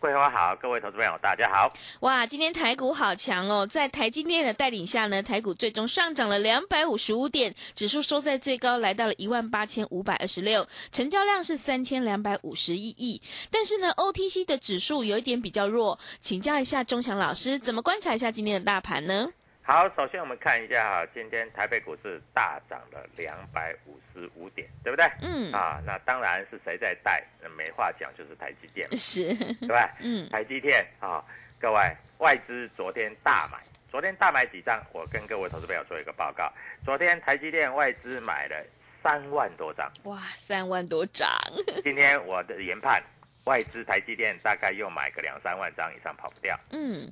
[0.00, 1.70] 桂花好，各位投资朋友大家好。
[2.00, 13.20] 哇，今天台股好强哦，在台积电的带领下呢，台股最终上涨了两百五十五点，指数收在最高来到了一万八千五百二十六，成交量是三千两百五十一亿。
[13.50, 19.28] 但是呢，OTC 的指数有一点比较弱，请教一下钟祥老师，怎么观察一下今天的大盘呢？
[19.62, 25.08] 好，首先我们看一下哈，今天台北股市大涨了两百五十五点，对不对？
[25.22, 27.22] 嗯，啊，那当然是谁在带？
[27.40, 29.94] 那没话讲，就是台积电，是，对吧？
[30.02, 31.22] 嗯，台积电啊，
[31.60, 34.82] 各位外资昨天大买，昨天大买几张？
[34.92, 36.52] 我跟各位投资朋友做一个报告，
[36.84, 38.56] 昨天台积电外资买了
[39.04, 41.28] 三万多张，哇，三万多张，
[41.84, 43.00] 今天我的研判，
[43.44, 46.58] 外资台积电大概又买个两三万张以上，跑不掉。
[46.72, 47.08] 嗯，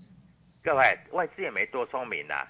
[0.62, 2.46] 各位，外资也没多聪明呐、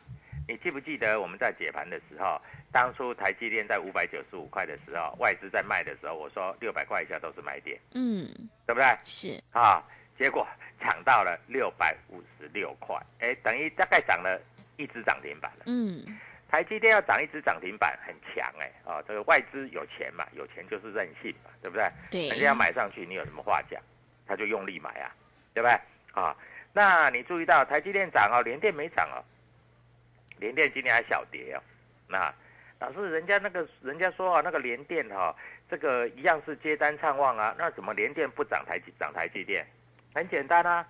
[0.48, 2.40] 你记不记得我们在解盘的时候，
[2.72, 8.26] 当初台积电在五百九十五块的时候，外资在卖的时候，我说六百块以下都是买点，嗯，
[8.66, 8.96] 对不对？
[9.04, 9.82] 是，啊，
[10.18, 10.46] 结果
[10.80, 14.40] 涨到了六百五十六块，哎，等于大概涨了
[14.76, 15.64] 一只涨停板了。
[15.66, 16.02] 嗯，
[16.48, 21.90] 台积电要涨一只涨停板，很强哎，啊，这个外资有钱嘛，有钱就是任性嘛，对不对？
[22.10, 23.80] 对，人家要买上去，你有什么话讲？
[24.26, 25.14] 他就用力买啊，
[25.54, 25.78] 对不对？
[26.12, 26.36] 啊，
[26.78, 29.18] 那你注意到台积电涨哦，联电没涨哦，
[30.38, 31.60] 联电今天还小跌哦。
[32.06, 32.32] 那
[32.78, 35.34] 老师，人家那个人家说啊，那个联电哈、
[35.68, 39.66] 这个一样是接单畅旺啊，那怎么联电不涨台积涨台积电？
[40.14, 40.86] 很简单啊，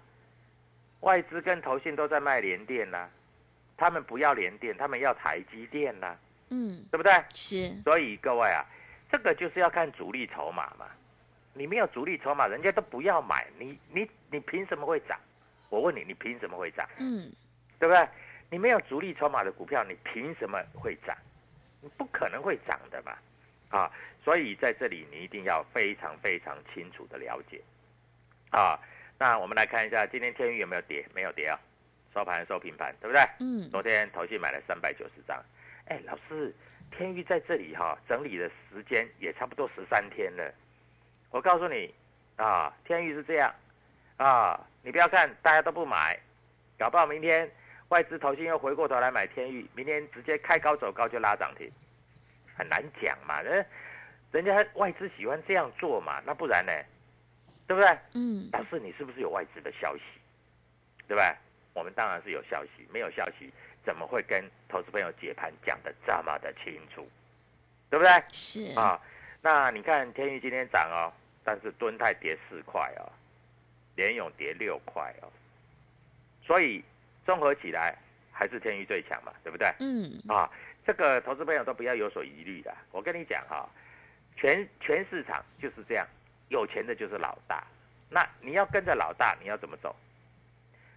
[1.00, 3.08] 外资跟投信都在卖联电呐、
[3.78, 6.14] 他们不要联电，他们要台积电呐、
[6.50, 7.14] 嗯，对不对？
[7.30, 8.62] 是，所以各位啊，
[9.10, 10.84] 这个就是要看主力筹码嘛。
[11.54, 15.18] 你没有主力筹码，人家都不要买，你你你凭什么会涨？
[15.78, 16.86] 我问你，你凭什么会涨？
[16.98, 17.32] 嗯，
[17.78, 18.08] 对不对？
[18.50, 21.16] 你没有主力筹码的股票，你凭什么会涨？
[21.80, 23.16] 你不可能会涨的嘛，
[23.70, 23.88] 啊！
[24.24, 27.62] 所以在这里你一定要非常非常清楚的了解，
[28.50, 28.78] 啊。
[29.20, 31.06] 那我们来看一下今天天宇有没有跌？
[31.14, 31.58] 没有跌啊，
[32.12, 33.22] 收盘收平盘，对不对？
[33.38, 35.40] 嗯，昨天投信买了三百九十张，
[35.86, 36.52] 哎，老师，
[36.90, 40.52] 天宇在这里哈、整理的时间也差不多十三天了。
[41.30, 41.94] 我告诉你
[42.36, 43.54] 啊，天宇是这样
[44.18, 46.18] 啊，你不要看大家都不买，
[46.78, 47.50] 搞不好明天
[47.88, 51.70] 外资投信又回过头来买天域，明天直接开高走高就拉涨停，
[52.56, 53.40] 很难讲嘛。
[53.40, 53.64] 人
[54.30, 56.72] 人家外资喜欢这样做嘛，那不然呢？
[57.66, 57.98] 对不对？
[58.14, 60.02] 嗯，但是，你是不是有外资的消息？
[61.06, 61.34] 对不对？
[61.74, 63.52] 我们当然是有消息，没有消息
[63.84, 67.08] 怎么会跟投资朋友解盘讲的这么的清楚？
[67.88, 68.22] 对不对？
[68.32, 69.00] 是，啊，
[69.40, 71.12] 那你看天宇今天涨哦，
[71.44, 73.12] 但是敦泰跌四块哦，
[73.98, 75.26] 联勇跌六块哦，
[76.40, 76.84] 所以
[77.26, 77.96] 综合起来
[78.30, 79.74] 还是天宇最强嘛，对不对？
[79.80, 80.48] 嗯，啊，
[80.86, 82.72] 这个投资朋友都不要有所疑虑的。
[82.92, 83.68] 我跟你讲哈、
[84.36, 86.06] 全全市场就是这样，
[86.48, 87.66] 有钱的就是老大。
[88.08, 89.96] 那你要跟着老大，你要怎么走？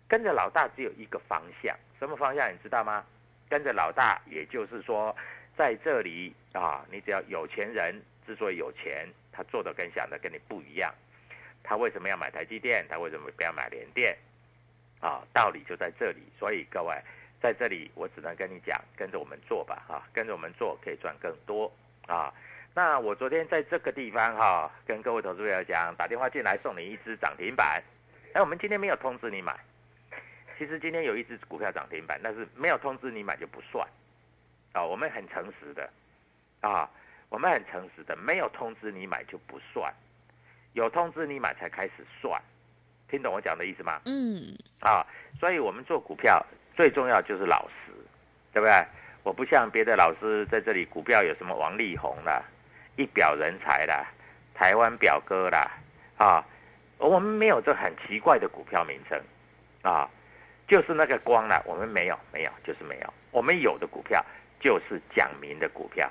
[0.07, 3.03] 跟着老大只有一个方向，什么方向你知道吗？
[3.49, 5.15] 跟着老大，也就是说，
[5.57, 10.93] 在这里啊，你只要有钱人之所以有钱，他做的跟想的跟你不一样。
[11.63, 12.85] 他为什么要买台积电？
[12.89, 14.17] 他为什么不要买联电？
[14.99, 16.21] 啊，道理就在这里。
[16.37, 16.95] 所以各位
[17.41, 21.71] 在这里，我只能跟你讲，跟着我们做吧，哈，跟着我们做可以赚更多
[22.07, 22.33] 啊。
[22.73, 27.83] 那我昨天在这个地方哈，跟各位投资朋友讲，打电话进来送你一只涨停板。
[28.33, 29.59] 哎，我们今天没有通知你买。
[30.57, 33.87] 其实今天有一只股票涨停板，但是没有通知你买就不算。
[34.73, 35.89] 啊，我们很诚实的，
[36.61, 36.89] 啊，
[37.29, 39.91] 我们很诚实的，没有通知你买就不算，
[40.73, 42.41] 有通知你买才开始算。
[43.09, 43.99] 听懂我讲的意思吗？
[44.05, 45.05] 嗯，啊，
[45.39, 46.45] 所以我们做股票
[46.75, 47.91] 最重要就是老实，
[48.53, 48.85] 对不对？
[49.23, 52.41] 我不像别的老师在这里，股票有什么王力宏啦，
[52.95, 54.05] 一表人才啦，
[54.53, 55.69] 台湾表哥啦，
[56.17, 56.43] 啊，
[56.97, 59.21] 我们没有这很奇怪的股票名称，
[59.83, 60.09] 啊，
[60.67, 63.13] 就是那个光了，我们没有，没有，就是没有。
[63.31, 64.25] 我们有的股票
[64.59, 66.09] 就是讲明的股票，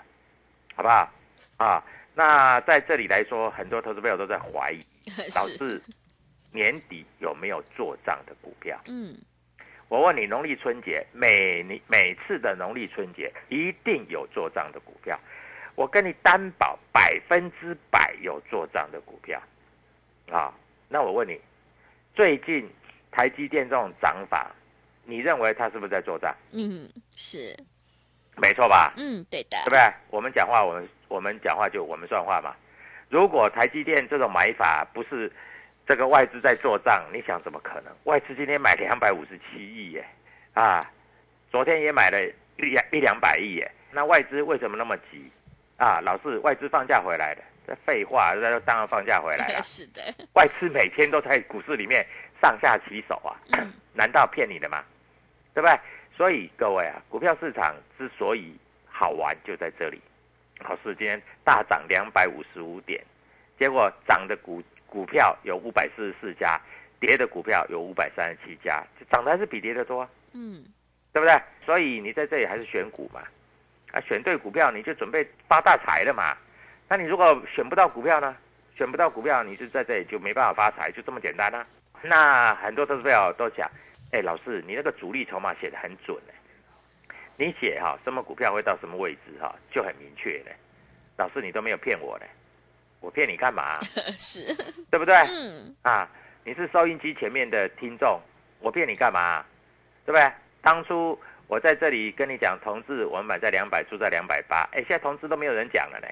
[0.76, 1.10] 好不好？
[1.56, 1.82] 啊，
[2.20, 4.80] 那在这里来说，很多投资朋友都在怀疑，
[5.34, 5.80] 导，致
[6.52, 8.78] 年底有没有做账的股票？
[8.88, 9.16] 嗯，
[9.88, 15.18] 我问你，农历春节每年每次的农历春节一定有做账的股票，
[15.76, 19.42] 我跟你担保百分之百有做账的股票，
[20.30, 20.52] 啊，
[20.90, 21.40] 那我问你，
[22.14, 22.68] 最近
[23.10, 24.54] 台积电这种涨法，
[25.06, 26.36] 你认为它是不是在做账？
[26.52, 27.56] 嗯，是，
[28.40, 28.92] 没错吧？
[28.96, 29.80] 嗯，对的对不，对？
[30.10, 32.54] 我们讲话，我们我们讲话就我们算话嘛。
[33.08, 35.30] 如果台积电这种买法不是
[35.86, 37.92] 这个外资在做账，你想怎么可能？
[38.04, 40.04] 外资今天买两百五十七亿耶，
[40.54, 40.88] 啊，
[41.50, 42.18] 昨天也买了
[42.56, 43.70] 一两一两百亿耶。
[43.92, 45.30] 那外资为什么那么急？
[45.76, 49.60] 啊，老是外资放假回来的，这废话，这当然放假回来了。
[49.64, 50.02] 是的，
[50.34, 52.06] 外资每天都在股市里面
[52.40, 54.84] 上下其手啊，嗯 难道骗你的吗？
[55.52, 55.76] 对不对？
[56.16, 58.54] 所以各位啊，股票市场之所以
[58.86, 60.00] 好玩就在这里。
[60.62, 63.02] 好市今天大涨两百五十五点，
[63.58, 66.60] 结果涨的股股票有五百四十四家，
[66.98, 70.62] 跌的股票有五百三十七家，涨的还是比跌的多、啊，嗯，
[71.12, 71.40] 对不对？
[71.64, 73.22] 所以你在这里还是选股嘛，
[73.92, 76.36] 啊，选对股票你就准备发大财了嘛。
[76.88, 78.36] 那你如果选不到股票呢？
[78.76, 81.66] 选不到股票，你就在这里就没办法发财，就这么简单啊。
[82.02, 83.70] 那很多投资朋友都讲，
[84.12, 86.32] 哎，老师，你那个主力筹码写的很准呢、
[87.36, 90.50] 你写哈、什么股票会到什么位置哈、就很明确呢、
[91.16, 92.26] 老师，你都没有骗我呢，
[93.00, 93.78] 我骗你干嘛？
[94.18, 94.54] 是，
[94.90, 95.14] 对不对？
[95.14, 96.08] 嗯，啊，
[96.44, 98.20] 你是收音机前面的听众，
[98.58, 99.44] 我骗你干嘛？
[100.04, 100.30] 对不对？
[100.60, 106.08] 当初我在这里跟你讲同志，我们买在两百，出在两百八，哎，现在同志都没有人讲了呢。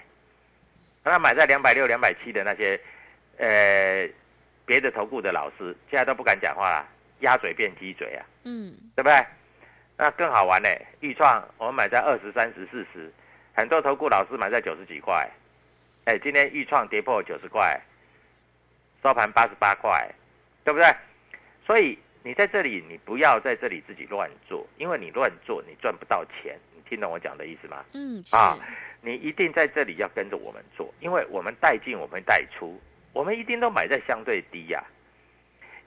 [1.04, 2.78] 那买在两百六、两百七的那些，
[3.38, 4.08] 呃，
[4.66, 6.86] 别的投顾的老师，现在都不敢讲话了，
[7.20, 9.24] 鸭嘴变鸡嘴啊，嗯，对不对？
[9.96, 10.68] 那更好玩呢，
[11.00, 13.12] 豫创我们买在二十三十、四十，
[13.52, 15.28] 很多投顾老师买在九十几块，
[16.04, 17.80] 哎，今天豫创跌破九十块，
[19.02, 20.08] 收盘八十八块，
[20.64, 20.94] 对不对？
[21.66, 26.56] 所以你在这里，你不要在这里自己乱做，因为你乱做，你赚不到钱。
[26.74, 27.84] 你听懂我讲的意思吗？
[27.92, 28.56] 嗯，是，啊，
[29.02, 32.80] 你一定在这里要跟着我们做，因为我们带进，我们带出，
[33.12, 34.82] 我们一定都买在相对低呀、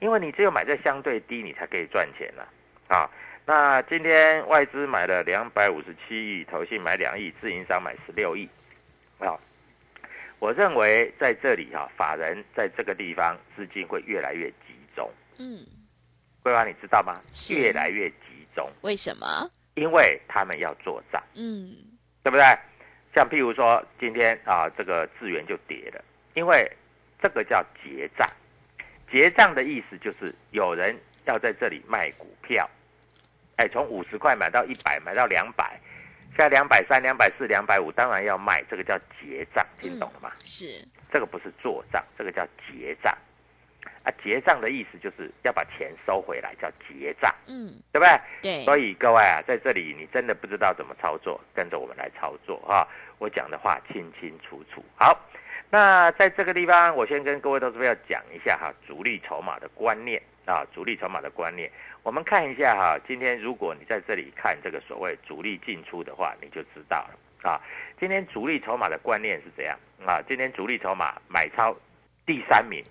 [0.01, 2.43] 因为你只有买在相对低，你才可以赚钱呐、
[2.87, 3.09] 啊。
[3.45, 8.49] 那今天外资买了两百五十七亿，投信买两亿，自营商买十六亿，
[9.19, 9.37] 啊，
[10.39, 15.07] 我认为在这里哈、法人在这个地方资金会越来越集中。
[15.37, 15.63] 嗯，
[16.41, 17.19] 桂花，你知道吗？
[17.31, 19.47] 是越来越集中，为什么？
[19.75, 21.21] 因为他们要做账。
[21.35, 21.75] 嗯，
[22.23, 22.43] 对不对？
[23.13, 26.03] 像譬如说今天啊，这个资源就跌了，
[26.33, 26.71] 因为
[27.21, 28.27] 这个叫结账。
[29.11, 32.69] 结账的意思就是有人要在这里卖股票，
[33.57, 35.79] 哎，从五十块买到一百，买到两百，
[36.29, 40.31] 现在两百三、两百四、两百五，当然要卖，这个叫结账，听懂了吗？
[40.43, 43.15] 是，这个不是做账，这个叫结账。
[44.03, 48.19] 啊，结账的意思就是要把钱收回来，叫结账，嗯，对不对？
[48.41, 52.87] 对，所以各位啊，在这里你真的不知道怎么操作，跟着我们来操作啊！
[53.19, 54.83] 我讲的话清清楚楚。
[54.95, 55.15] 好，
[55.73, 61.71] 那在这个地方，我先跟各位投资朋友讲一下哈，主力筹码的观念啊，主力筹码的观念。
[62.03, 67.61] 我们看一下哈，今天如果你在这里看这个所谓主力进出的话，你就知道了啊。
[67.97, 70.21] 今天主力筹码的观念是怎样啊？
[70.27, 71.73] 今天主力筹码买超
[72.25, 72.83] 第三名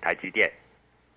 [0.00, 0.50] 台积电，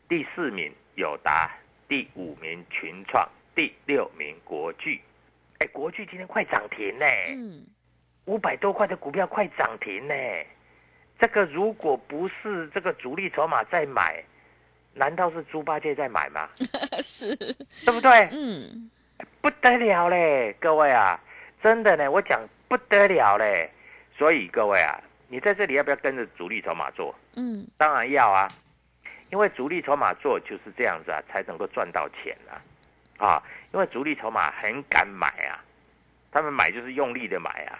[0.09, 1.49] 第四名友达，
[1.87, 4.99] 第五名群创，第六名国巨。
[5.59, 7.65] 哎，国巨今天快涨停呢，嗯，
[8.25, 10.13] 五百多块的股票快涨停呢。
[11.19, 14.23] 这个如果不是这个主力筹码在买，
[14.93, 16.49] 难道是猪八戒在买吗？
[17.03, 18.29] 是，对不对？
[18.31, 18.89] 嗯，
[19.41, 21.19] 不得了嘞，各位啊，
[21.61, 23.69] 真的呢，我讲不得了嘞。
[24.17, 27.13] 所以各位啊，你在这里要不要跟着主力筹码做？
[27.35, 28.47] 嗯，当然要啊。
[29.31, 32.61] 因为主力筹码做就是这样子啊，才能够赚到钱啊，
[33.17, 33.43] 啊，
[33.73, 35.59] 因为主力筹码很敢买啊，
[36.31, 37.79] 他们买就是用力的买啊，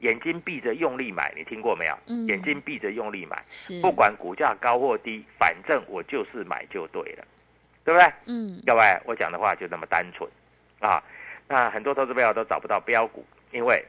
[0.00, 1.98] 眼睛闭着用力买，你听过没有？
[2.06, 3.42] 嗯眼睛闭着用力买，
[3.80, 7.24] 不管股价高或低，反正我就是买就对了，
[7.84, 8.12] 对不对？
[8.26, 10.28] 嗯，各位，我讲的话就那么单纯
[10.80, 11.02] 啊。
[11.48, 13.84] 那很多投资朋友都找不到标股，因为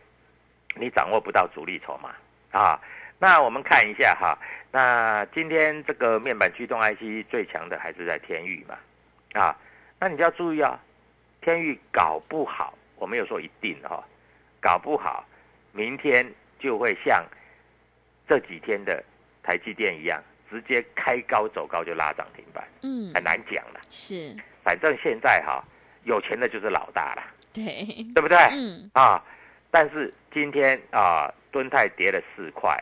[0.75, 2.15] 你掌握不到主力筹码
[2.51, 2.79] 啊。
[3.19, 4.37] 那我们看一下哈，
[4.71, 8.75] 那今天这个面板驱动 IC 最强的还是在天域嘛
[9.39, 9.55] 啊。
[9.99, 10.79] 那你就要注意啊，
[11.39, 14.03] 天域搞不好，我没有说一定哈、
[14.59, 15.23] 搞不好
[15.71, 16.25] 明天
[16.59, 17.25] 就会像
[18.27, 19.03] 这几天的
[19.43, 23.79] 台积电一样，直接开高走高就拉涨停板，嗯，很难讲了。
[23.89, 25.63] 是，反正现在哈、
[26.03, 27.23] 有钱的就是老大了，
[27.53, 28.37] 对，对不对？
[28.51, 29.23] 嗯，啊，
[29.69, 32.77] 但是今天啊，敦泰跌了四块，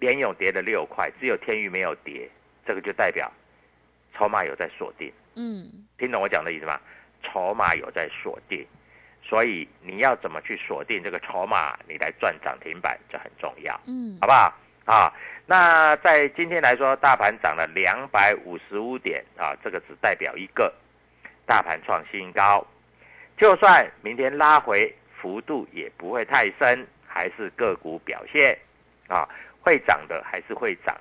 [0.00, 2.28] 联勇跌了六块，只有天宇没有跌，
[2.66, 3.32] 这个就代表
[4.14, 6.80] 筹码有在锁定，嗯，听懂我讲的意思吗？
[7.22, 8.64] 筹码有在锁定，
[9.28, 13.78] 所以你要怎么去锁定这个筹码，你来赚涨停板，这很重要。
[13.86, 14.54] 嗯好，不好？
[14.86, 15.12] 啊，
[15.44, 20.72] 那在今天来说，大盘涨了两百五十五点啊，这个只代表一个，
[21.44, 22.66] 大盘创新高。
[23.36, 28.58] 就算明天拉回，幅度也不会太深，还是个股表现
[29.08, 29.28] 啊，
[29.60, 30.96] 会涨的还是会涨，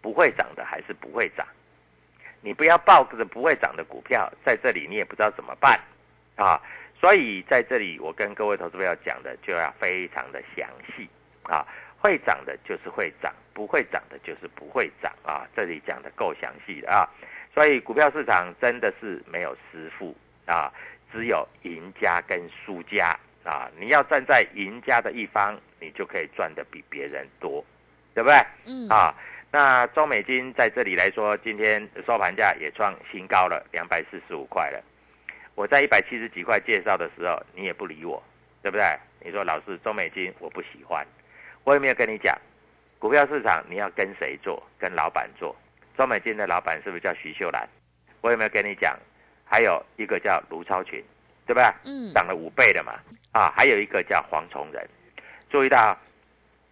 [0.00, 1.44] 不会涨的还是不会涨。
[2.40, 5.80] 你不要抱着不会涨的股票，在这里你也不知道怎么办
[6.36, 6.62] 啊。
[7.02, 11.08] 所以在这里，我跟各位投资朋友讲的就要非常的详细
[11.42, 11.66] 啊。
[11.98, 15.46] 会涨的就是会涨，不会涨的就是不会涨啊。
[15.54, 17.08] 这里讲的够详细的啊。
[17.52, 20.16] 所以股票市场真的是没有师傅
[20.46, 20.72] 啊，
[21.12, 23.68] 只有赢家跟输家啊。
[23.76, 27.64] 你要站在赢家的一方，你就可以赚的比别人多，
[28.14, 28.36] 对不对？
[28.66, 29.12] 嗯，啊，
[29.50, 34.80] 那中美金在这里来说，今天收盘价也创新高了，两百四十五块了。
[35.54, 38.22] 我在一百七十几块介绍的时候，你也不理我，
[38.62, 38.98] 对不对？
[39.20, 41.06] 你说老师，中美金我不喜欢，
[41.64, 42.36] 我有没有跟你讲，
[42.98, 44.62] 股票市场你要跟谁做？
[44.78, 45.54] 跟老板做。
[45.96, 47.68] 中美金的老板是不是叫徐秀兰？
[48.20, 48.98] 我有没有跟你讲？
[49.44, 51.04] 还有一个叫卢超群，
[51.46, 51.74] 对吧？
[51.84, 52.94] 嗯，涨了五倍了嘛。
[53.32, 54.88] 啊，还有一个叫黄崇仁，
[55.50, 55.96] 注意到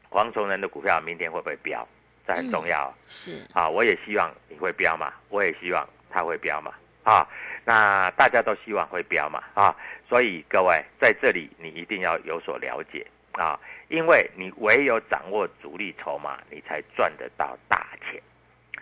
[0.09, 1.87] 黄崇仁的股票明天会不会飙？
[2.27, 3.69] 这很重要哦、是，啊！
[3.69, 6.73] 我也希望你会飙嘛，我也希望他会飙嘛。
[7.03, 7.27] 啊，
[7.65, 9.43] 那大家都希望会飙嘛。
[9.55, 9.75] 啊，
[10.09, 18.21] 所以各位在这里你一定要有所了解啊，因为你唯有掌握主力筹码，你才赚得到大钱，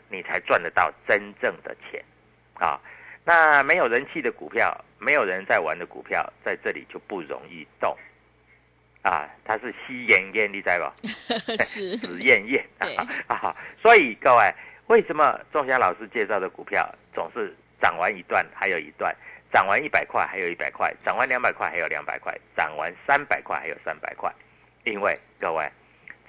[0.08, 2.02] 你才赚得到真正的钱
[2.54, 2.80] 啊。
[3.24, 7.94] 那没有人气的股票，没有人在玩的股票，在这里就不容易动
[9.02, 9.28] 啊。
[9.44, 11.52] 它是吸烟烟，你知道不？
[11.62, 12.96] 是，紫燕燕对
[13.28, 14.50] 啊，所以各位，
[14.86, 19.14] 为什么仲祥老师介绍的股票总是涨完一段还有一段，
[19.52, 24.32] 涨完一百块还有一百块，涨完两百块还有两百块，涨完三百块还有三百块？
[24.84, 25.70] 因为各位，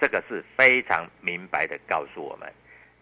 [0.00, 2.52] 这个是非常明白的告诉我们，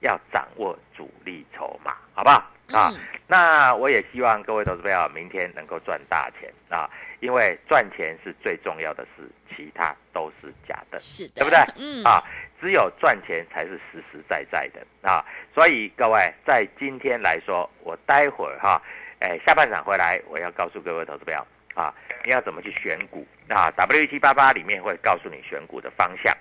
[0.00, 2.36] 要掌握主力筹码，好不好？
[2.72, 6.88] 啊，嗯那我也希望各位投资朋友明天能够赚大钱啊，
[7.20, 10.98] 因为赚钱是最重要的事，其他都是假的。
[10.98, 11.58] 是的，对不对？
[11.76, 12.22] 嗯，啊，
[12.60, 15.24] 只有赚钱才是实实在在的啊！
[15.54, 18.82] 所以各位，在今天来说，我待会儿哈，
[19.20, 26.36] 哎，下半场回来，我要告诉各位投资朋友啊，你要怎么去选股啊？W 七八八里面会告诉你选股的方向。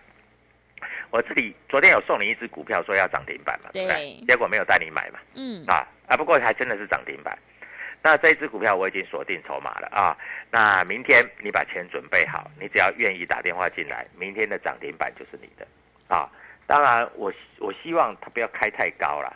[1.09, 4.25] 我这里昨天有送你一只股票，说要涨停板嘛，对不对对？
[4.27, 7.37] 结果没有带你买嘛，嗯，啊啊，不过还真的是涨停板。
[8.03, 10.17] 那这一只股票我已经锁定筹码了啊。
[10.51, 15.67] 那明天你把钱准备好，你只要愿意打电话进来，明天的涨停板就是你的
[16.07, 16.29] 啊。
[16.65, 19.33] 当然我，我希望它不要开太高了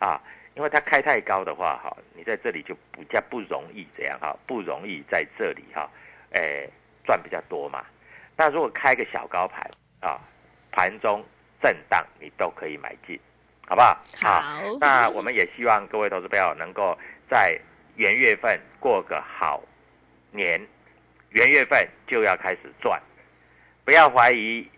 [0.00, 0.20] 啊，
[0.54, 5.88] 因为它开太高的话，哈，你在这里就比较不容易这样哈，不容易在这里哈，
[6.32, 6.68] 诶
[7.04, 7.84] 赚比较多嘛。
[8.36, 9.70] 那如果开个小高盘
[10.00, 10.18] 啊，
[10.72, 11.24] 盘中
[11.62, 13.16] 震荡你都可以买进，
[13.68, 13.96] 好不好？
[14.22, 17.56] 啊好，那我们也希望各位投资朋友能够在
[17.94, 19.62] 元月份过个好
[20.32, 20.60] 年，
[21.28, 23.00] 元月份就要开始赚，
[23.84, 24.68] 不要怀疑，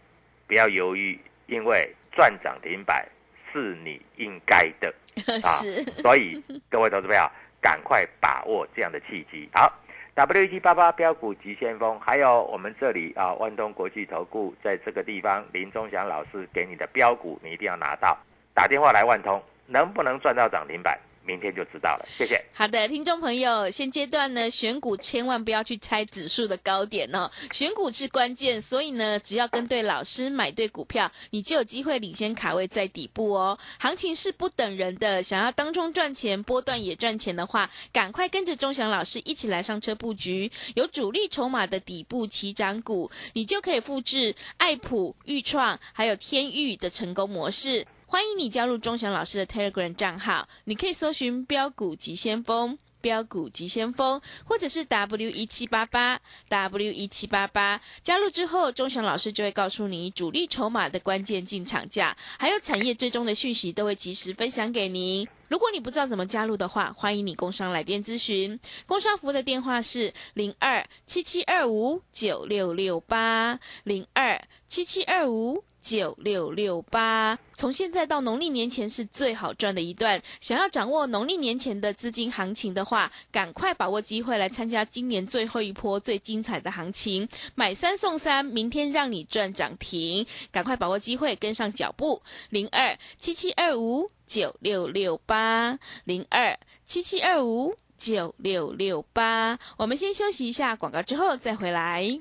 [0.46, 3.06] 不要犹豫，因为赚涨停板
[3.52, 4.92] 是你应该的
[5.42, 5.48] 啊。
[5.60, 7.30] 是，所以各位投资朋友，
[7.60, 9.48] 赶快把握这样的契机。
[9.54, 9.72] 好
[10.14, 18.18] ，W 七八八标股急先锋，还有我们这里啊，万通国际投顾在这个地方，林忠祥老师给你的标股，你一定要拿到。
[18.54, 20.98] 打电话来万通，能不能赚到涨停板？
[21.24, 22.06] 明天就知道了。
[22.16, 22.42] 谢谢。
[22.54, 33.58] 好的，听众朋友，现阶段呢，选股千万不要去猜指数的高点哦，选股是关键，所以呢，只要跟对老师，买对股票，你就有机会领先卡位在底部哦。
[33.78, 47.86] 行情是不等人的，想要当中赚钱，波段也赚钱的话，赶快跟着钟祥老师一起来上车布局，有主力筹码的底部起涨股，你就可以复制爱普、豫创还有天域的成功模式。
[48.12, 52.78] 欢迎你加入钟祥老师的 Telegram 账号，你可以搜寻“标股急先锋”。
[53.00, 65.26] 标股急先锋，或者是 W 一七八八 W 一七八八，加入之后，钟祥老师就会告诉你主力筹码的关键进场价，还有产业最终的讯息，都会及时分享给您。
[65.48, 74.38] 如果你不知道怎么加入的话，欢迎你工商来电咨询，工商服务的电话是零二七七二五九六六八零二
[74.68, 75.64] 七七二五。
[75.82, 80.22] 九六六八，从现在到农历年前是最好赚的一段。
[80.40, 90.24] 想要掌握农历年前的资金行情的话，赶快把握机会来参加今年最后一波最精彩的行情，买三送三，明天让你赚涨停。
[90.52, 92.22] 赶快把握机会，跟上脚步。
[92.50, 99.58] 零二七七二五九六六八，零二七七二五九六六八。
[99.78, 102.20] 我们先休息一下广告，之后再回来。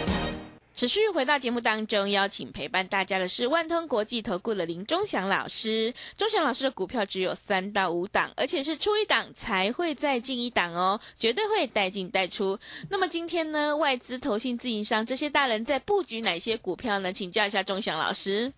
[0.81, 5.93] 持续回到节目当中，邀请陪伴大家的是万通国际投顾的林忠祥老师。
[6.17, 12.57] 忠祥老师的股票只有三到五档，而且是出一档才会再进一档哦，绝对会带进带出。
[12.89, 17.13] 那么今天呢，外资、投信、自营商这些大人在布局哪些股票呢？
[17.13, 18.51] 请教一下忠祥老师。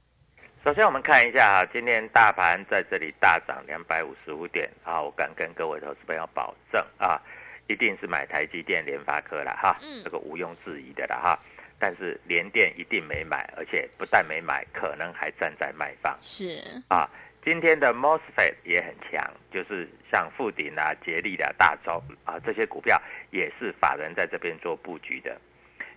[0.63, 7.21] 首先，我们看一下啊，今天大盘在这里大涨两百五十五点啊，我敢跟各位投资朋友保证啊，
[7.67, 11.37] 一定是买台积电、联发科了哈，这个毋庸置疑的了哈。
[11.83, 16.17] 但是联电一定没买，而且不但没买，可能还站在卖方。
[16.21, 17.09] 是啊，
[17.43, 22.97] 今天的 MOSFET 也很强，就是像富鼎啊、捷力的大洲啊这些股票，
[23.31, 25.37] 也是法人在这边做布局的。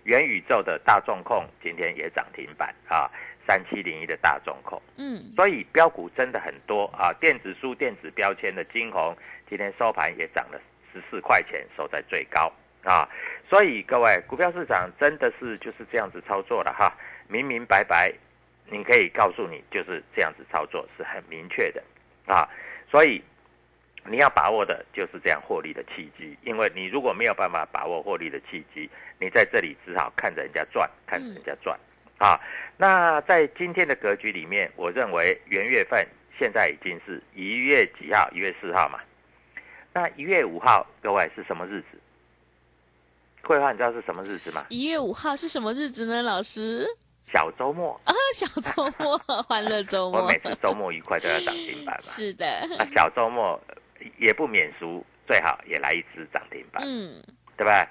[0.03, 3.09] 元宇宙的大众控今天也涨停板啊，
[3.47, 7.13] 三七零一的大众控，嗯，所以标股真的很多啊。
[7.13, 9.15] 电子书、电子标签的金红
[9.47, 10.59] 今天收盘也涨了
[10.91, 12.51] 十四块钱，收在最高
[12.87, 13.07] 啊。
[13.49, 16.93] 所以各位，股票市场真的是就是这样子操作了哈，
[17.27, 18.13] 明明白白，
[18.69, 21.81] 你可以告诉你就是这样子操作是很明确的
[22.25, 22.49] 啊，
[22.91, 23.23] 所以
[24.05, 31.79] 你要把握的就是这样获利的契机，因为你如果没有办法把握获利的契机，你在这里只好看着人家赚，看着人家赚
[32.17, 32.37] 啊。
[32.75, 36.05] 那在今天的格局里面，我认为元月份
[36.37, 38.29] 现在已经是一月几号？
[38.31, 38.99] 一月四号嘛。
[39.93, 41.96] 那一月五号，各位是什么日子？
[43.47, 44.65] 桂花，你知道是什么日子吗？
[44.67, 46.21] 一月五号是什么日子呢？
[46.21, 46.85] 老师，
[47.31, 50.21] 小周末啊，小周末， 欢乐周末。
[50.21, 52.01] 我每次周末愉快都要涨停板嘛。
[52.01, 52.45] 是的。
[52.77, 53.57] 那小周末
[54.17, 57.23] 也不免俗，最好也来一只涨停板，嗯，
[57.55, 57.87] 对吧？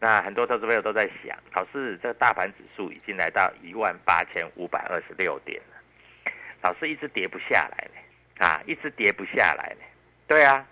[0.00, 9.84] 那很多投资朋友都在想，老师，这个大盘指数已经来到一万八千五百二十六点了，老师一直跌不下来呢，啊，一直跌不下来呢。
[10.26, 10.66] 对啊，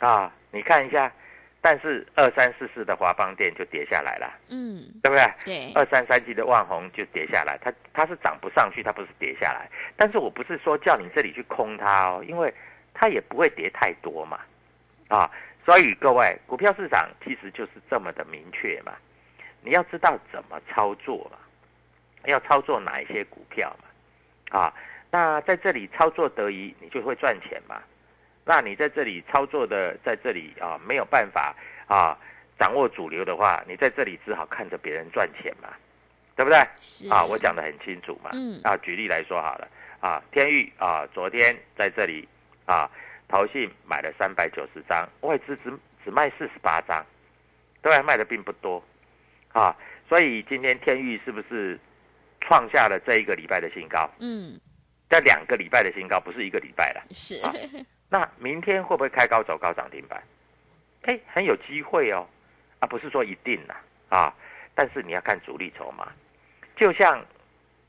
[0.00, 1.12] 啊，你看一下。
[1.62, 5.30] 但是二三四四的华邦电就跌下来了，嗯，对不对？
[5.44, 5.72] 对。
[5.74, 9.68] 二三三七的万红就跌下来，它它是涨不上去，它不是跌下来。
[9.96, 12.52] 但是我不是说叫你这里去空它哦，因为
[12.94, 14.40] 它也不会跌太多嘛，
[15.08, 15.30] 啊，
[15.66, 18.94] 所以各位股票市场其实就是这么的明确嘛，
[19.62, 21.38] 你要知道怎么操作嘛，
[22.24, 24.74] 要操作哪一些股票嘛，啊，
[25.10, 27.82] 那在这里操作得宜，你就会赚钱嘛。
[28.44, 31.54] 那你在这里操作的，在这里啊没有办法
[31.86, 32.16] 啊
[32.58, 35.68] 掌握主流的话，你在这里只好看着别人赚钱嘛，
[36.36, 36.58] 对不对？
[36.80, 38.30] 是啊，我讲的很清楚嘛。
[38.32, 38.60] 嗯。
[38.64, 39.68] 啊，举例来说好了，
[40.00, 42.26] 啊，天域啊，昨天在这里
[42.66, 42.90] 啊，
[43.28, 45.72] 投信买了三百九十张，外资只
[46.04, 47.04] 只卖四十八张，
[47.82, 48.82] 对，卖的并不多
[49.52, 49.76] 啊，
[50.08, 51.78] 所以今天天域是不是
[52.40, 54.10] 创下了这一个礼拜的新高？
[54.18, 54.58] 嗯。
[55.08, 57.02] 在两个礼拜的新高，不是一个礼拜了。
[57.10, 57.40] 是。
[58.10, 60.22] 那明天会不会开高走高涨停板？
[61.02, 62.26] 哎，很有机会哦，
[62.80, 63.74] 啊，不是说一定呐，
[64.10, 64.34] 啊，
[64.74, 66.06] 但是你要看主力筹码，
[66.76, 67.24] 就像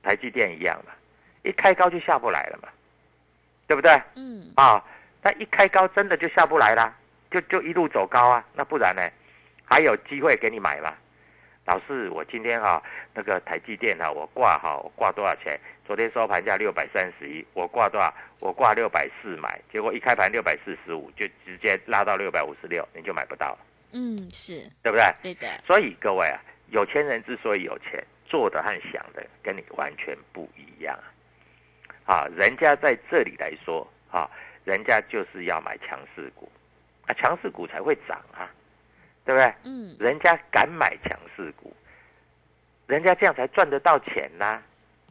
[0.01, 0.93] 台积电一样嘛，
[1.43, 2.69] 一开高就下不来了嘛，
[3.67, 4.01] 对不对？
[4.15, 4.53] 嗯。
[4.55, 4.81] 啊，
[5.21, 6.93] 那一开高真的就下不来啦，
[7.29, 9.01] 就就一路走高啊，那不然呢？
[9.65, 10.93] 还有机会给你买吗？
[11.65, 12.81] 老师，我今天哈
[13.13, 15.59] 那个台积电哈，我挂哈，我挂多少钱？
[15.85, 18.13] 昨天收盘价六百三十一，我挂多少？
[18.39, 23.59] 我挂六百四买，结果一开盘六百四十五，就直接拉到六百五十六，你就买不到了，
[23.91, 25.13] 嗯，是对不对？
[25.21, 30.97] 对的，所以各位啊，有钱人之所以有钱，做的和想的跟你完全不一样
[32.05, 32.27] 啊！
[32.35, 34.27] 人家在这里来说啊，
[34.63, 36.51] 人家就是要买强势股，
[37.05, 38.49] 啊，强势股才会涨啊。
[39.31, 39.53] 对不对？
[39.63, 41.73] 嗯，人家敢买强势股，
[42.87, 44.61] 人家这样才赚得到钱呐、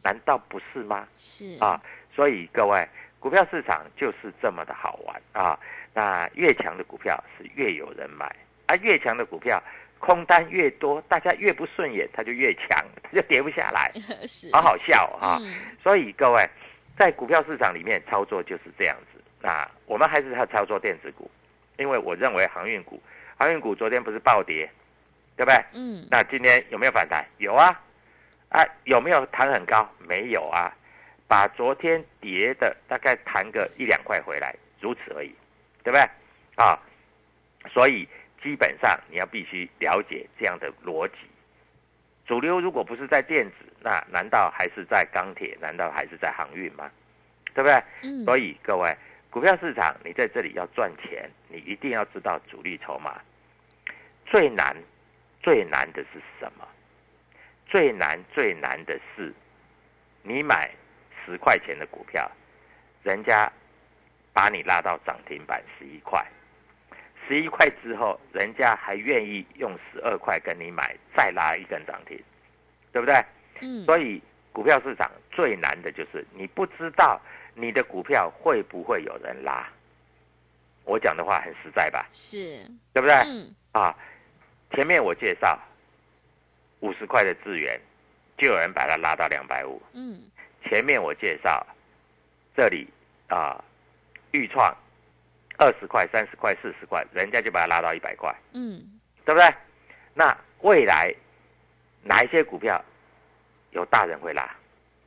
[0.03, 1.07] 难道不是吗？
[1.17, 1.81] 是啊，
[2.15, 2.87] 所以各位，
[3.19, 5.57] 股票市场就是这么的好玩啊。
[5.93, 8.25] 那越强的股票是越有人买，
[8.67, 9.61] 啊，越强的股票
[9.97, 13.91] 空单越多，大家越不顺眼，它就越强， 它就跌不下来，
[14.27, 15.39] 是，好好笑啊。
[15.41, 16.47] 嗯所以各位，
[16.95, 19.19] 在股票市场里面操作就是这样子。
[19.41, 21.29] 那我们还是要操作电子股，
[21.77, 23.01] 因为我认为航运股，
[23.41, 24.69] 航运股昨天不是暴跌，
[25.35, 25.59] 对不对？
[25.73, 27.25] 嗯，那今天有没有反弹？
[27.39, 27.81] 有啊，
[28.49, 29.89] 啊，有没有弹很高？
[29.97, 30.71] 没有啊，
[31.27, 35.33] 把昨天跌的大概弹个一两块回来，如此而已，
[35.83, 36.01] 对不对？
[36.63, 36.77] 啊，
[37.67, 38.07] 所以
[38.43, 41.15] 基本上你要必须了解这样的逻辑。
[42.27, 45.57] 主流如果不是在电子，那难道还是在钢铁？
[45.59, 46.91] 难道还是在航运吗？
[47.55, 47.81] 对不对？
[48.03, 48.95] 嗯，所以各位，
[49.31, 53.19] 股票市场你在这里要赚钱，你一定要知道主力筹码。
[54.31, 54.75] 最难、
[55.43, 56.65] 最难的是什么？
[57.67, 59.33] 最难、最难的是，
[60.23, 60.71] 你买
[61.25, 62.31] 十块钱的股票，
[63.03, 63.51] 人家
[64.33, 66.25] 把你拉到涨停板十一块，
[67.27, 72.17] 十一块之后，人家还愿意用十二块跟你买，再拉一根涨停，
[72.93, 73.21] 对不对？
[73.59, 74.21] 嗯，所以
[74.53, 77.19] 股票市场最难的就是你不知道
[77.53, 79.67] 你的股票会不会有人拉。
[80.83, 83.13] 我讲的话很实在吧，是，对不对？
[83.27, 83.95] 嗯，啊，
[84.73, 85.59] 前面我介绍
[86.79, 87.79] 五十块的资源，
[88.37, 89.81] 就有人把它拉到两百五。
[89.93, 90.21] 嗯，
[90.63, 91.65] 前面我介绍
[92.55, 92.87] 这里
[93.27, 93.63] 啊，
[94.31, 94.75] 豫创
[95.57, 98.33] 二十块、三十块、四十块，人家就把它拉到一百块。
[98.53, 99.53] 嗯，对不对？
[100.13, 101.13] 那未来
[102.03, 102.83] 哪一些股票
[103.71, 104.49] 有大人会拉，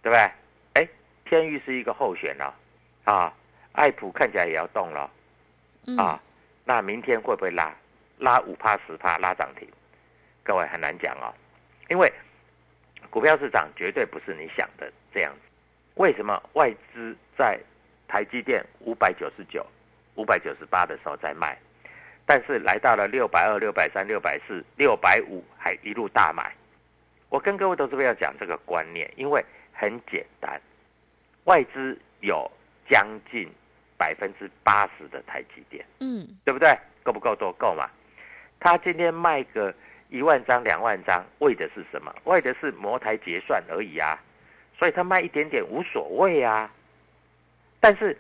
[0.03, 0.31] 对不对？
[0.75, 0.89] 哎，
[1.25, 2.55] 天域是一个候选了、
[3.05, 3.33] 啊，
[3.73, 5.11] 爱普看起来也要动了
[5.87, 6.21] 嗯，啊，
[6.65, 7.75] 那明天会不会拉？
[8.19, 9.69] 拉五趴十趴拉涨停？
[10.43, 11.33] 各位很难讲哦，
[11.89, 12.13] 因为
[13.11, 15.41] 股票市场绝对不是你想的这样子。
[15.95, 17.59] 为什么外资在
[18.09, 19.65] 台积电五百九十九、
[20.17, 21.57] 五百九十八的时候在卖？
[22.27, 26.55] 但是来到了六百二、六百三、六百四、六百五，还一路大买。
[27.29, 30.61] 我跟各位投资朋友讲这个观念，因为很简单，
[31.45, 32.51] 外资有
[32.89, 33.49] 将近
[33.99, 36.77] 百分之八十的台积电，嗯，对不对？
[37.03, 37.53] 够不够多？
[37.53, 37.91] 够嘛？
[38.65, 39.73] 他今天卖个
[40.09, 42.11] 一万张、两万张，为的是什么？
[42.25, 44.19] 为的是摩台结算而已啊。
[44.79, 46.71] 所以他卖一点点无所谓啊。
[47.79, 48.17] 但是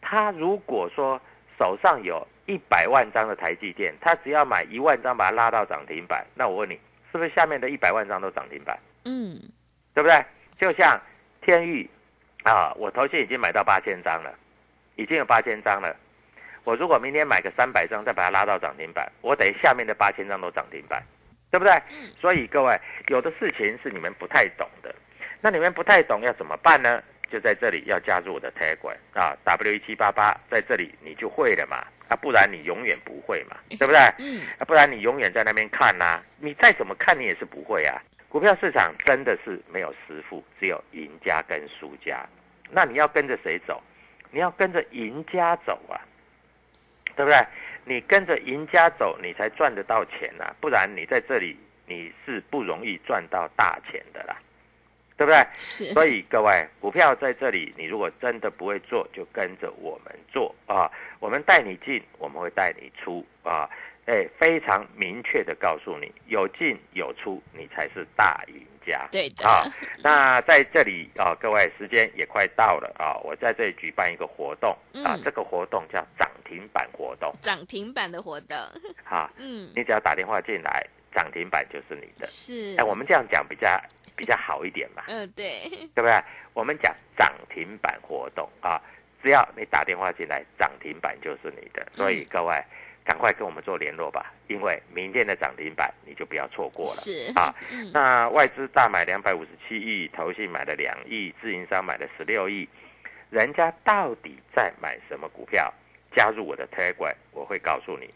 [0.00, 1.20] 他如果说
[1.58, 6.80] 手上有一百万张的台积电，他只要买一万张把它拉到涨停板，那我问你，
[7.12, 8.78] 是不是下面的一百万张都涨停板？
[9.04, 9.38] 嗯，
[9.92, 10.24] 对不对？
[10.58, 10.98] 就像
[11.42, 11.88] 天域
[12.44, 14.32] 啊，我头先已经买到八千张了，
[14.96, 15.94] 已经有八千张了。
[16.64, 21.02] 我如果明天买个三百张，再把它拉到涨停板，我等于下面的八千张都涨停板，
[21.50, 21.80] 对不对？
[22.20, 24.94] 所以各位，有的事情是你们不太懂的，
[25.40, 27.02] 那你们不太懂要怎么办呢？
[27.30, 33.98] 就在这里要加入我的 Telegram 啊，W 一七八八，在这里你就会了嘛，啊，不然你永远不会嘛， 对不对？
[34.18, 37.98] 嗯，啊，不然你永远在那边看呐、你再怎么看你也是不会啊。
[38.28, 42.22] 股票市场真的是没有师傅，只有赢家跟输家。
[42.70, 43.82] 那你要跟着谁走？
[44.30, 45.96] 你要跟着赢家走啊，
[47.16, 47.38] 对不对？
[47.84, 54.36] 你跟着赢家走，你才赚得到钱呐、不然你在这里你是不容易赚到大钱的啦，
[55.16, 55.44] 对不对？
[55.54, 60.90] 是，所以各位，股票在这里，你如果真的不会做，就跟着我们做啊。
[61.18, 63.68] 我们带你进，我们会带你出啊。
[64.06, 68.54] 哎，非常明确的告诉你，有进有出，你才是大赢
[68.86, 69.06] 家。
[69.10, 69.64] 对的啊。
[70.02, 74.70] 那在这里啊，各位时间也快到了啊，我在这里举办一个活动
[75.04, 78.56] 啊嗯，这个活动叫涨停板活动涨停板的活动，
[79.04, 79.30] 啊。
[79.36, 82.26] 嗯，你只要打电话进来，涨停板就是你的。
[82.26, 83.80] 是，哎，我们这样讲比较
[84.16, 85.04] 比较好一点嘛。
[85.06, 86.22] 嗯，对，对不对？
[86.54, 88.80] 我们讲涨停板活动啊，
[89.22, 91.86] 只要你打电话进来，涨停板就是你的。
[91.94, 92.62] 所以各位，
[93.04, 96.90] 赶快跟我们做联络吧，因为明天的涨停板你就不要错过了。
[96.90, 102.68] 是啊，嗯，那外资大买两百五十七亿，投信买了两亿，自营商买了十六亿，
[103.30, 105.72] 人家到底在买什么股票？
[106.14, 108.12] 加入我的 Telegram，我会告诉你。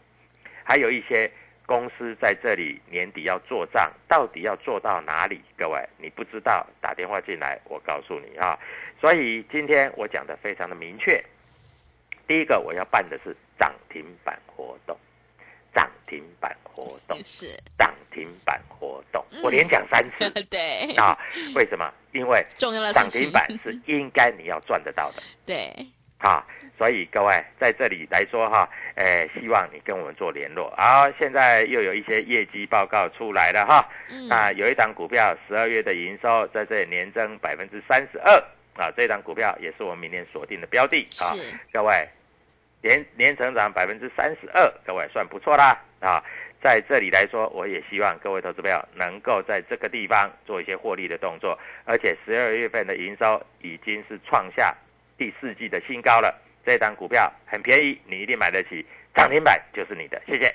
[0.63, 1.31] 还有一些
[1.65, 5.41] 公司在这里年底要做账，到底要做到哪里？
[5.57, 8.57] 各位，你不知道，打电话进来，我告诉你啊。
[9.01, 11.19] 所以今天我讲的非常的明确。
[12.27, 14.97] 第一个，我要办的是涨停板活动，
[15.73, 17.19] 涨停板活动。
[17.23, 17.57] 是。
[17.77, 19.41] 涨停板活动，嗯。
[19.43, 20.29] 我连讲三次。
[20.49, 20.93] 对。
[20.95, 21.17] 啊。
[21.55, 21.91] 为什么？
[22.13, 25.21] 因为重要的涨停板是应该你要赚得到的。
[25.45, 25.73] 对。
[26.19, 26.43] 啊，
[26.79, 30.73] 所以各位在这里来说哈，诶，希望你跟我们做联络。
[30.75, 34.27] 好，现在又有一些业绩报告出来了哈，嗯。
[34.27, 38.43] 那有一档股票十二月的营收在这里年增百分之三十二。
[38.77, 41.07] 啊，这档股票也是我们明年锁定的标的。
[41.21, 41.37] 啊。
[41.71, 42.07] 各位，
[42.87, 46.23] 年年成长百分之三十二，各位算不错啦啊！
[46.61, 54.73] 在这里来说，我也希望各位投资朋友能够在这个地方做一些获利的动作，而且十二月份的营收已经是创下
[55.17, 56.33] 第四季的新高了。
[56.65, 60.21] 这档股票很便宜，你一定买得起，涨停板就是你的。
[60.25, 60.53] 谢谢。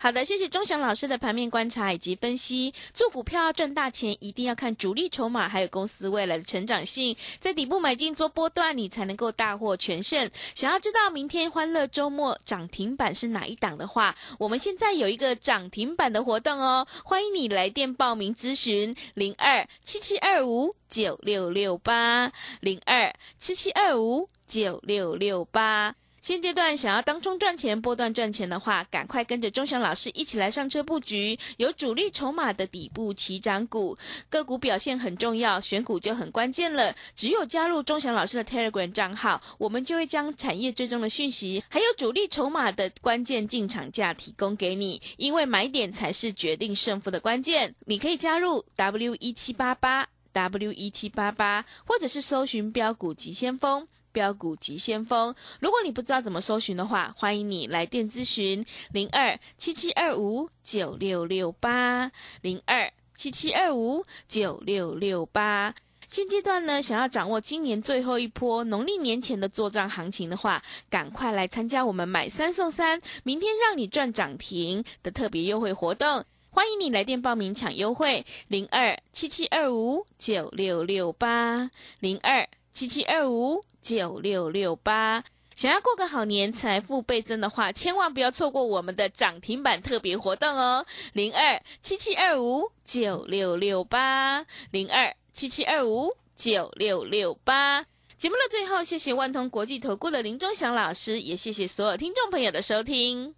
[0.00, 2.72] 好的，谢谢钟祥老师的盘面观察以及分析。
[2.94, 10.30] 做股票要赚大钱，一定要看主力筹码，还有公司未来的成长性，在底部买进做波段，你才能够大获全胜。
[10.54, 25.96] 想要知道明天欢乐周末涨停板是哪一档的话，我们现在有一个涨停板的活动哦，欢迎你来电报名咨询零二七七二五九六六八零二七七二五九六六八。
[26.28, 33.96] 现阶段想要当中赚钱、波段赚钱的话，赶快跟着钟祥老师一起来上车布局，有主力筹码的底部起涨股，
[34.28, 36.94] 个股表现很重要，选股就很关键了。
[37.14, 47.74] 只有加入钟祥老师的 Telegram 账号，我们就会将产业追踪的讯息，还有主力筹码的关键进场价提供给你，因为买点才是决定胜负的关键。
[47.86, 53.88] 你可以加入 W 一七八八 W 一七八八，或者是搜寻标股急先锋。
[54.18, 55.32] 标股急先锋。
[55.60, 65.72] 如果你不知道怎么搜寻的话，欢迎你来电咨询零二七七二五九六六八零二七七二五九六六八。
[66.08, 76.24] 现阶段呢，想要掌握今年最后一波农历年前的做账行情的话，赶快来参加我们买三送三，明天让你赚涨停的特别优惠活动。
[76.50, 85.24] 欢迎你来电报名抢优惠，零二七七二五九六六八零二七七二五九六六八。
[85.56, 90.84] 想要过个好年，财富倍增的话，千万不要错过我们的涨停板特别活动哦！
[91.14, 97.86] 零二七七二五九六六八零二七七二五九六六八。
[98.18, 103.37] 节目的最后，谢谢万通国际投顾的林忠祥老师，也谢谢所有听众朋友的收听。